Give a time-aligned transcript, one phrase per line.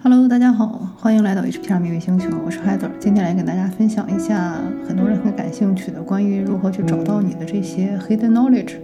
[0.00, 4.54] Hello，大家好，欢迎来到 HPR 秘密星球，我是 Heather，今天来给大家分享一下
[4.86, 8.76] 很多人很感兴趣的关于如何去找到你的这些 hidden knowledge。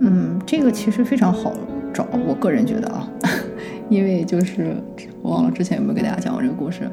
[0.00, 1.52] 嗯，这个其实非常好
[1.92, 3.06] 找，我个人觉得啊，
[3.90, 4.74] 因为就是
[5.20, 6.90] 我忘了之前有没有给大家讲过这个故事。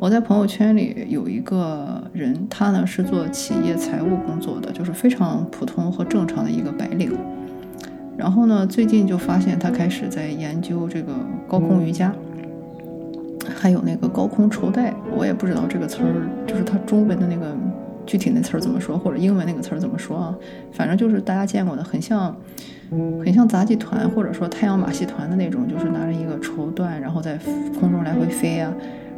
[0.00, 7.16] 我在朋友圈里有一个人，他呢是做企业财务工作的，就是非常普通和正常的一个白领。
[8.16, 11.12] 然后呢，最近就发现他开始在研究这个
[11.46, 12.12] 高空瑜伽。
[13.58, 17.56] 还有那个高空绸带，我也不知道这个词儿，就是它中文的那个
[18.04, 20.34] 具体那词儿怎么说，或者英文那个词儿怎么说啊？
[20.72, 22.36] 反正就是大家见过的，很像，
[22.90, 27.38] 很像杂技团或者说太阳马戏团的那种，就是拿着一个绸缎，然后在
[27.80, 28.72] 空中来回飞啊，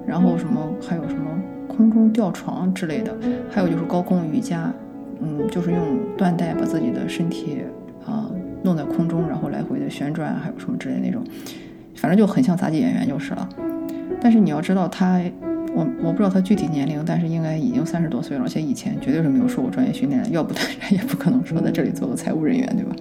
[0.06, 1.30] 然后什么还有什么
[1.66, 3.12] 空中吊床之类的，
[3.50, 4.72] 还有就是高空瑜伽，
[5.20, 5.80] 嗯，就是用
[6.16, 7.58] 缎带把自己的身体
[8.06, 8.30] 啊
[8.62, 11.22] 弄在空中，然后来回的旋转，还有什么之类那种，
[11.96, 13.48] 反正就很像杂技演员就是了。
[14.20, 15.20] 但是你要知道他，
[15.74, 22.96] 我我不知道他具体年龄，但是应该已经三十多岁了，而且以前绝对是没有受过专业训练，要不他也不可能说在这里做个财务人员，对吧？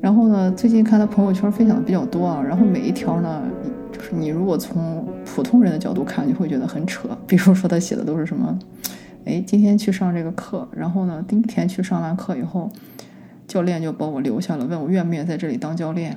[0.00, 3.42] 然后呢，最近看他朋友圈分享的比较多啊，然后每一条呢，
[3.92, 7.08] 就是你如果从普通人的角度看，你会觉得很扯。
[7.26, 8.58] 比如说他写的都是什么，
[9.24, 12.70] 哎，今天去上这个课，然后呢，第一天去上完课以后，
[13.48, 16.16] 教练就把我留下了，问我愿不愿意在这里当教练。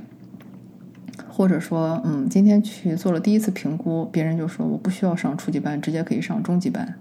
[1.39, 6.95] 或者说，嗯，今天去做了第一次评估，别人就说我不需要上初级班，直接可以上中级班。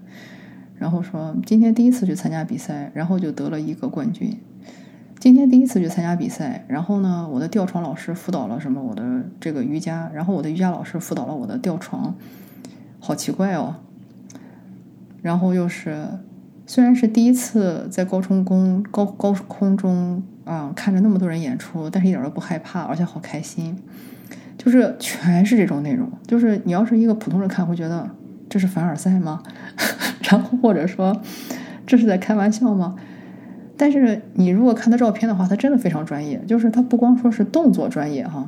[0.77, 4.39] 然后说今天第一次去参加比赛，然后就得了一个冠军。
[5.19, 9.03] 今天第一次去参加比赛，然后呢，我的吊床老师辅导了什么我的
[9.41, 12.15] 这个瑜伽，然后我的瑜伽老师辅导了我的吊床，
[13.01, 13.75] 好奇怪哦。
[15.21, 16.07] 然后又是，
[16.65, 23.77] 虽然是第一次在高空空高高空中啊看着那么多人演出，但是一点都不害怕，而且好开心。
[24.69, 28.07] 就是全是这种内容，就是你要是一个普通人看，会觉得
[28.51, 29.43] 这是凡尔赛吗？
[30.29, 31.19] 然后或者说
[31.87, 32.95] 这是在开玩笑吗？
[33.79, 36.39] 但是你如果看他照片的话，他真的非常专业。
[36.47, 38.47] 就是他不光说是动作专业哈，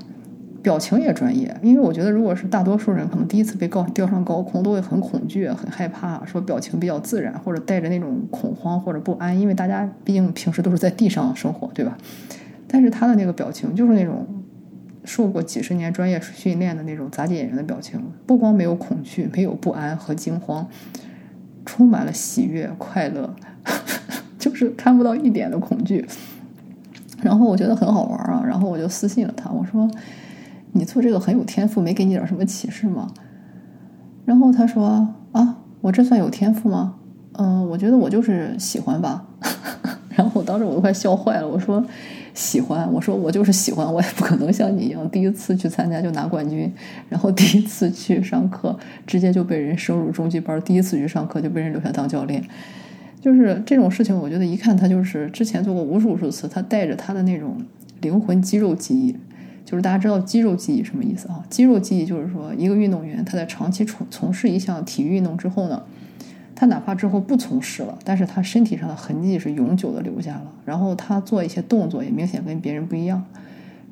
[0.62, 1.56] 表情也专业。
[1.62, 11.96] 因为我觉得，如果是大多数人可能第一次被高吊上高空，都会很恐惧、很害怕，说表情比较自然，或者带着那种恐慌或者不安，因为大家毕竟平时都是在地上生活，对吧？
[12.68, 14.26] 但是他的那个表情就是那种。
[15.04, 20.68] 受过几十年专业训练的那种杂技演员的表情，不光没有恐惧，没有不安和惊慌，
[21.64, 23.34] 充满了喜悦、快乐，
[24.38, 26.06] 就是看不到一点的恐惧。
[27.22, 29.90] 然后我觉得很好玩啊，然后我就私信了他，我说
[30.72, 33.10] ：“你做这个很有天赋，没给你点什么启示吗？”
[34.24, 36.96] 然后他说：“啊，我这算有天赋吗？
[37.32, 39.26] 嗯，我觉得我就是喜欢吧。”
[40.20, 41.84] 然后当时我都快笑坏了，我说。
[42.32, 46.72] 喜欢我说我就是喜欢，我也不可能像你一样第一次去参加就拿冠军，
[47.08, 52.40] 然后第一次去上课直接就被人升入中级班，第一次去上课就被人留下当教练，
[53.20, 57.60] 就是这种事情，我觉得一看他就是之前做过无数无数次，他带着他的那种
[58.00, 59.16] 灵魂肌肉记忆，
[59.64, 61.44] 就是大家知道肌肉记忆什么意思啊？
[61.50, 65.82] 肌肉记忆就是说一个运动员他在长期从从事一项体育运动之后呢。
[66.60, 70.52] 他哪怕之后不从事了，但是他身体上的痕迹是永久的留下了。
[70.66, 73.24] 然后他做一些动作也明显跟别人不一样。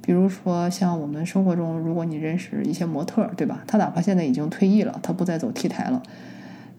[0.03, 3.65] 比如说，像我们生活中，如果你认识一些模特，对吧？
[3.67, 6.03] 他哪怕现在已经退役了，他不再走 T 台了，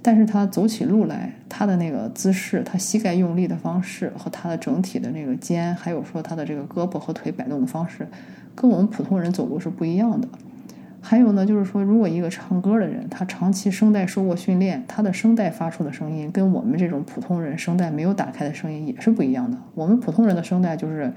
[0.03, 8.07] 但是他走起路来，他的那个姿势，他膝盖用力的方式和他的整体的那个肩，还有说他的这个胳膊和腿摆动的方式，
[8.53, 10.27] 跟我们普通人走路是不一样的。
[11.09, 19.57] 还有呢，就是说，如果一个唱歌的人，他长期声带受过训练，他的声带发出的声音跟我们这种普通人声带没有打开的声音也是不一样的。
[19.73, 21.11] 我们普通人的声带就是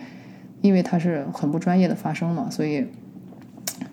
[0.62, 2.86] 因为他是很不专业的发声嘛，所以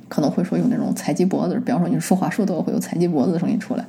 [0.07, 3.85] 可能会说有那种踩鸡脖子，比方说你说话说多会有踩鸡脖子的声音出来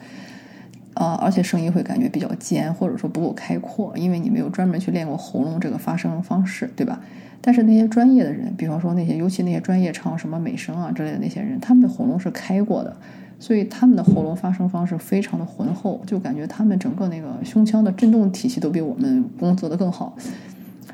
[1.00, 7.00] 啊，而且声音会感觉比较尖，或者说不够开阔，因为你没有专门去练过喉咙这个发声方式，对吧？
[7.41, 12.95] 但是那些专业的人，比方说那些，尤其那些专业唱什么美声啊之类的那些人，他们的喉咙是开过的，
[13.39, 20.15] 所以他们的喉咙发声方式非常的浑厚，就感觉他们整个那个胸腔的振动体系都比我们工作的更好。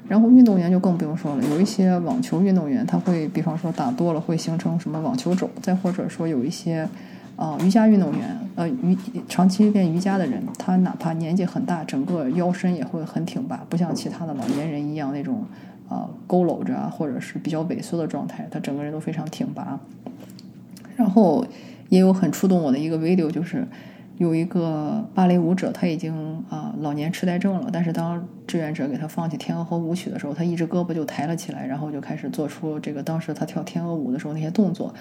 [0.06, 6.88] 然后运动员就更不用说了，有一些网球运动员，他会比方说打多了会形成什么网球肘，再或者说有一些
[7.36, 8.96] 啊瑜伽运动员，呃瑜
[9.28, 15.44] 长期练瑜伽的人，他哪怕年纪很大，整个腰身也会很挺拔，不像其他的老年人一样那种。
[15.88, 19.78] 啊，佝偻着啊，或者是比较萎缩的状态，他整个人都非常挺拔。
[20.96, 21.46] 然后
[21.90, 23.64] 也有很触动我的一个 video，就是
[24.16, 34.92] 有一个芭蕾舞者，他已经啊老年痴呆症了，但是当志愿者给他放起天鹅和舞曲的时候，他一只胳膊就抬了起来，然后就开始做出这个当时他跳天鹅舞的时候那些动作。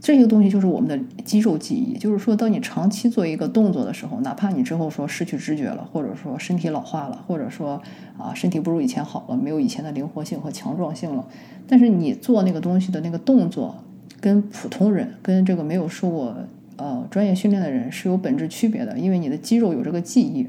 [0.00, 7.80] 这些东西就是我们的肌肉记忆，就是说，当你长期做一个动作的时候，哪怕你之后说失去知觉了，或者说身体老化了，或者说
[8.18, 11.26] 啊身体不如以前好了，没有以前的灵活性和强壮性了，
[11.66, 13.74] 但是你做那个东西的那个动作，
[14.20, 16.36] 跟普通人，跟这个没有受过
[16.76, 20.46] 呃专业训练的人是有本质区别的，因为你的肌肉有这个记忆。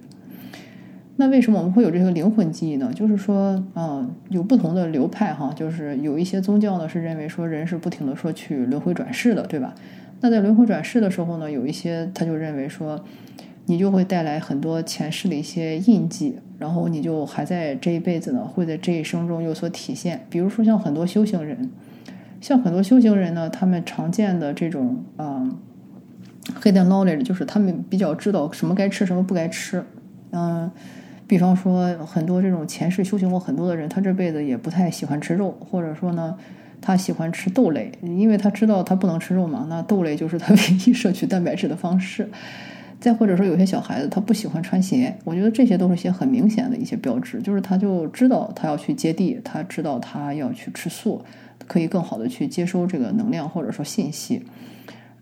[1.17, 2.91] 那为什么我们会有这个灵魂记忆呢？
[2.93, 9.73] 就是说，嗯，有不同的流派哈，就是有一些宗教呢是认为说人是不停的说去轮回转世的，对吧？
[10.19, 13.01] 那在轮回转世的时候呢，有一些他就认为说，
[13.67, 20.25] 你就会带来很多前世的一些印记，然后你就还在这一辈子呢，会在这一生中有所体现。
[20.29, 21.71] 比如说像很多修行人，
[22.41, 25.49] 像很多修行人呢，他们常见的这种啊
[26.61, 29.81] ，hidden knowledge 就是他们比较知道什么该吃，什么不该吃，
[30.31, 30.69] 嗯。
[31.27, 36.37] 比方说，很多这种前世修行过很多的人，他这辈子也不太喜欢吃肉，或者说呢，
[36.79, 42.29] 他喜欢吃豆类，因为他知道他不能吃肉嘛，那豆类就是他 唯一摄取蛋白质的方式。
[42.99, 51.23] 再或者说，有些小孩子他不喜欢穿鞋，我觉得这些都是些很明显的一些标志，就是他就知道他要去接地，他知道他要去吃素，
[51.67, 54.43] 可以更好的去接收这个能量或者说信息。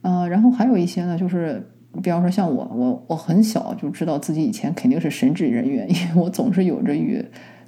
[0.01, 1.69] 嗯，然后还有一些呢，就是。
[2.01, 7.23] 比方说像我，我我很小就知道自己以前肯定是神职人员，因为我总是有着与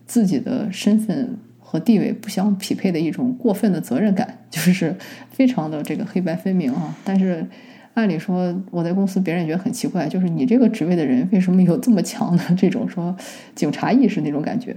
[0.07, 4.95] 自己的身份和地位不相匹配的一种过分的责任感，就是
[5.30, 6.98] 非常的这个黑白分明啊。
[7.04, 7.45] 但是
[7.94, 13.16] 按理说我在公司，别人也觉得很奇怪，就是你这个职位的人为什么有这么强的这种说
[13.54, 14.75] 警察意识那种感觉？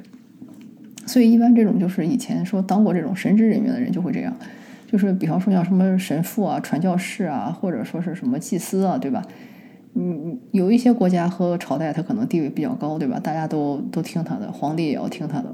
[1.07, 4.37] 所以一般这种就是以前说当过这种神职人员的人就会这样。
[4.91, 9.23] 就是比方说像什么神父啊、传教士啊，或者说是什么祭司啊，对吧？
[9.95, 13.21] 嗯，有一些国家和朝代，他可能地位比较高，对吧？
[13.21, 15.53] 大家都都听他的，皇帝也要听他的。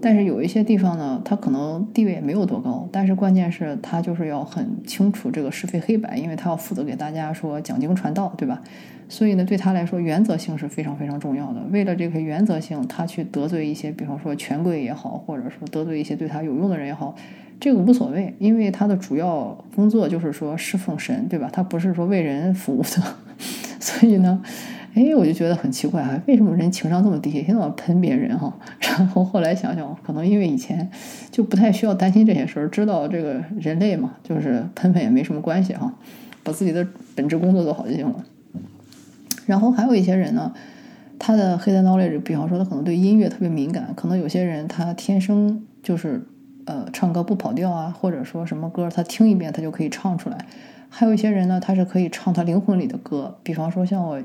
[0.00, 8.62] 但是有一些地方呢，他可能地位也没有多高，但是关键是他就是要很清楚这个是非黑白，因为他要负责给大家说讲经传道，对吧？
[9.08, 11.62] 所以呢，对他来说，原则性是非常非常重要的。
[11.72, 17.16] 为了这个原则性，他去得罪一些，比方说权贵也好，或者说得罪一些对他有用的人也好。
[17.60, 21.50] 这个无所谓，因为他的主要工作就是说侍奉神，对吧？
[21.52, 23.02] 他不是说为人服务的，
[23.80, 24.40] 所以呢，
[24.94, 28.56] 哎，我就觉得很奇怪啊，为什么人情商这么低，天天喷别人哈？
[28.80, 30.88] 然后后来想想，可能因为以前
[31.32, 35.92] 就不太需要担心这些事儿，知道这个人类嘛，就是喷喷也没什么关系哈，
[36.44, 38.24] 把自己的本职工作做好就行了。
[39.46, 40.52] 然后还有一些人呢，
[41.18, 46.24] 他的黑 knowledge，比方说他可能对音乐特别敏感，可能有些人他天生就是。
[46.68, 50.36] 呃，唱歌不跑调啊，或者说什么歌，他听一遍他就可以唱出来。
[50.90, 54.20] 还有一些人呢，他是可以唱他灵魂里的歌，比方说像我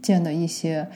[0.00, 0.86] 见的一些，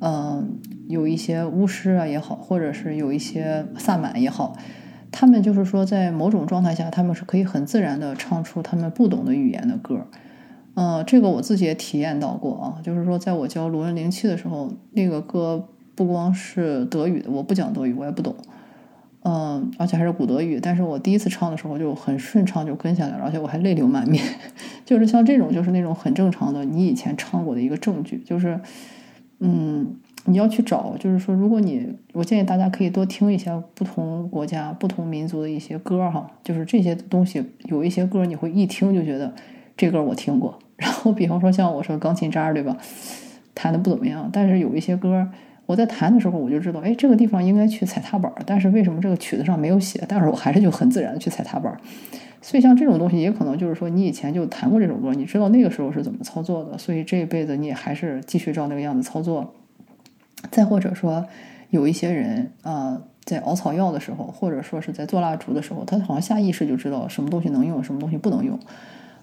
[0.00, 4.56] 嗯，有一些巫师啊也好，或者是有一些萨满也好，
[5.10, 10.06] 他们就是说在某种状态下，他们是可以很自然的唱出他们不懂的语言的歌。
[10.76, 18.32] 嗯，这个我自己也体验到过啊，就是说在我教罗恩灵气的时候，那个歌不光是德语的，我不讲德语，我也不懂。
[19.28, 24.24] 嗯，而且还是古德语，但是我第一次唱的时候就很顺畅，就跟下来了，而且我还泪流满面。
[24.86, 28.22] 就是像这种，就是那种很正常的，你以前唱过的一个证据。
[28.24, 28.60] 就是，
[29.40, 29.96] 嗯，
[30.26, 39.34] 你要去找，就是说，如果你，我建议大家可以多听一些不同国家、不同民族的一些歌哈，就是这些东西，有一些歌你会一听就觉得
[39.76, 40.56] 这歌我听过。
[40.78, 42.76] 然后，比方说像我说钢琴渣对吧，
[43.56, 45.28] 弹的不怎么样，但是有一些歌。
[45.66, 50.04] 我在弹的时候，我就知道，哎，这个地方应该去踩踏板，但是为什么这个曲子上没有写？
[50.08, 51.76] 但是我还是就很自然的去踩踏板。
[52.40, 59.54] 所以像这种东西，也可能就是说，你以前就弹过这首歌，你知道那个时候是怎么操作的，所以这一辈子你也还是继续照那个样子操作。
[60.52, 61.26] 再或者说，
[61.70, 68.56] 有一些人啊，在熬草药的时候，或者说是在做蜡烛的时候，他好像下意识就知道什么东西能用，什么东西不能用。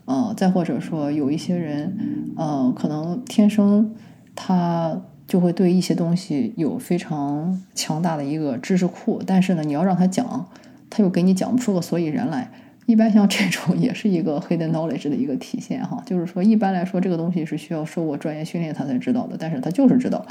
[0.07, 1.95] 嗯，再或者说，有一些人，
[2.37, 3.95] 嗯，可能天生
[4.35, 5.01] 他。
[5.27, 10.47] 就会对一些东西有非常强大的一个知识库，但是呢，你要让他讲，
[10.89, 12.49] 他又给你讲不出个所以然来。
[12.85, 20.25] 一般像这种 也是一个 hidden knowledge 的一个体现哈，就是说一般来说这个东西是需要受过专业训练他才知道的，但是他就是知道。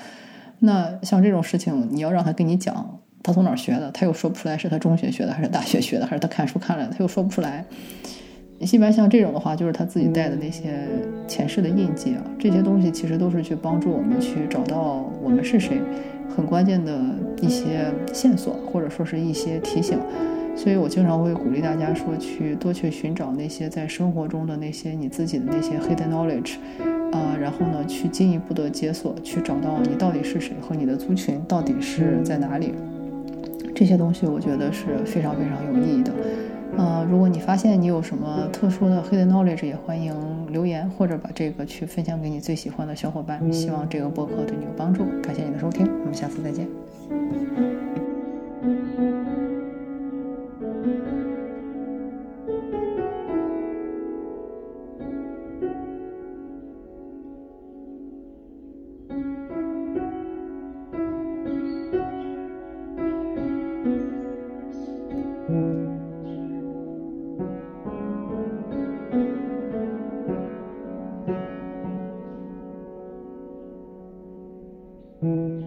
[0.58, 7.64] 那像这种事情，你要让他跟你讲，他从哪儿学的，他又说不出来是他中学学的还是大学学的，还是他看书看来的，他又说不出来。
[8.70, 10.86] 一般像这种的话，就是他自己带的那些
[11.26, 15.80] 前世的印记啊，这些东西其实都是去帮助我们去找到我们是谁，
[16.34, 17.00] 很关键的
[17.40, 19.98] 一些线索，或者说是一些提醒。
[20.54, 26.56] 所以我经常会鼓励大家说，去多去寻找那些在生活中的那些你自己的那些 hidden knowledge，
[27.10, 32.74] 啊，然后呢，去进一步的解锁，去找到你到底是谁和你的族群到底是在哪里。
[33.74, 36.12] 这些东西我觉得是非常非常有意义的。
[36.76, 40.14] 呃，如果你发现你有什么特殊的 hidden knowledge，也欢迎
[40.50, 43.52] 留言或者把这个去分享给你最喜欢的小伙伴。
[43.52, 45.04] 希望这个播客对你有帮助。
[45.22, 47.81] 感谢你的收听，我们下次再见。
[75.22, 75.61] Mm-hmm.